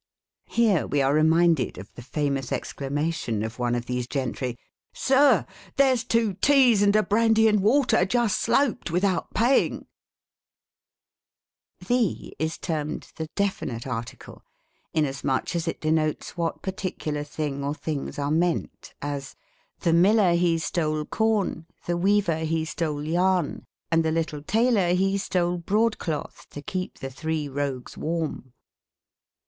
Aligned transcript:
Here 0.49 0.87
we 0.87 1.03
are 1.03 1.13
reminded 1.13 1.77
of 1.77 1.93
the 1.93 2.01
famous 2.01 2.49
excla 2.49 2.89
mation 2.91 3.45
of 3.45 3.59
one 3.59 3.75
of 3.75 3.85
these 3.85 4.07
gentry:— 4.07 4.57
"Sir! 4.95 5.45
there's 5.75 6.03
two 6.03 6.33
teas 6.33 6.81
and 6.81 6.95
a 6.95 7.03
brandy 7.03 7.47
and 7.47 7.59
water 7.59 8.03
just 8.03 8.39
sloped 8.41 8.89
without 8.89 9.35
paying!" 9.35 9.85
The 11.87 12.35
is 12.39 12.57
termed 12.57 13.11
the 13.17 13.27
definite 13.35 13.85
article, 13.85 14.41
inasmuch 14.91 15.55
as 15.55 15.67
it 15.67 15.79
de 15.81 15.91
notes 15.91 16.35
what 16.35 16.63
particular 16.63 17.23
thing 17.23 17.63
or 17.63 17.75
things 17.75 18.17
are 18.17 18.31
meant 18.31 18.95
as," 19.03 19.35
The 19.81 19.93
miller 19.93 20.33
he 20.33 20.57
stole 20.57 21.05
corn. 21.05 21.67
The 21.85 21.95
weaver 21.95 22.39
he 22.39 22.65
stole 22.65 23.03
yarn, 23.03 23.67
And 23.91 24.03
the 24.03 24.11
little 24.11 24.41
tailor 24.41 24.93
he 24.95 25.19
stole 25.19 25.59
broad 25.59 25.99
cloth 25.99 26.47
To 26.49 26.63
keep 26.63 26.97
the 26.97 27.11
three 27.11 27.47
rogues 27.47 27.95
warm." 27.95 28.53